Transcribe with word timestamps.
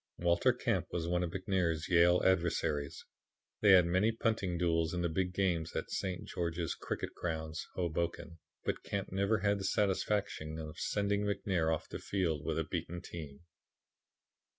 "Walter 0.17 0.51
Camp 0.51 0.87
was 0.89 1.07
one 1.07 1.21
of 1.21 1.29
McNair's 1.29 1.87
Yale 1.87 2.23
adversaries. 2.25 3.05
They 3.61 3.69
had 3.73 3.85
many 3.85 4.11
punting 4.11 4.57
duels 4.57 4.95
in 4.95 5.03
the 5.03 5.09
big 5.09 5.31
games 5.31 5.75
at 5.75 5.91
St. 5.91 6.27
George's 6.27 6.73
Cricket 6.73 7.13
Grounds, 7.13 7.67
Hoboken, 7.75 8.39
but 8.65 8.81
Camp 8.81 9.11
never 9.11 9.41
had 9.41 9.59
the 9.59 9.63
satisfaction 9.63 10.57
of 10.57 10.79
sending 10.79 11.21
McNair 11.21 11.71
off 11.71 11.87
the 11.87 11.99
field 11.99 12.43
with 12.43 12.57
a 12.57 12.63
beaten 12.63 12.99
team." 13.03 13.41